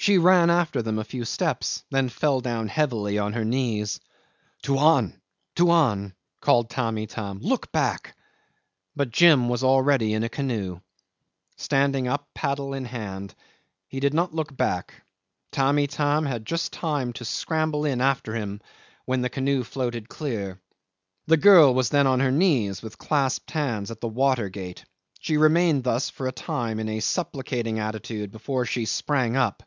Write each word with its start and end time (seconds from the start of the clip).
She 0.00 0.16
ran 0.16 0.48
after 0.48 0.80
them 0.80 0.96
a 0.96 1.02
few 1.04 1.24
steps, 1.24 1.82
then 1.90 2.08
fell 2.08 2.40
down 2.40 2.68
heavily 2.68 3.18
on 3.18 3.32
her 3.32 3.44
knees. 3.44 3.98
"Tuan! 4.62 5.20
Tuan!" 5.56 6.14
called 6.40 6.70
Tamb' 6.70 6.98
Itam, 6.98 7.40
"look 7.42 7.72
back;" 7.72 8.14
but 8.94 9.10
Jim 9.10 9.48
was 9.48 9.64
already 9.64 10.14
in 10.14 10.22
a 10.22 10.28
canoe, 10.28 10.80
standing 11.56 12.06
up 12.06 12.28
paddle 12.32 12.74
in 12.74 12.84
hand. 12.84 13.34
He 13.88 13.98
did 13.98 14.14
not 14.14 14.32
look 14.32 14.56
back. 14.56 15.02
Tamb' 15.50 15.80
Itam 15.80 16.26
had 16.26 16.46
just 16.46 16.72
time 16.72 17.12
to 17.14 17.24
scramble 17.24 17.84
in 17.84 18.00
after 18.00 18.36
him 18.36 18.60
when 19.04 19.20
the 19.20 19.28
canoe 19.28 19.64
floated 19.64 20.08
clear. 20.08 20.60
The 21.26 21.36
girl 21.36 21.74
was 21.74 21.88
then 21.88 22.06
on 22.06 22.20
her 22.20 22.30
knees, 22.32 22.82
with 22.82 22.98
clasped 22.98 23.50
hands, 23.50 23.90
at 23.90 24.00
the 24.00 24.06
water 24.06 24.48
gate. 24.48 24.84
She 25.18 25.36
remained 25.36 25.82
thus 25.82 26.08
for 26.08 26.28
a 26.28 26.32
time 26.32 26.78
in 26.78 26.88
a 26.88 27.00
supplicating 27.00 27.80
attitude 27.80 28.30
before 28.30 28.64
she 28.64 28.84
sprang 28.84 29.36
up. 29.36 29.64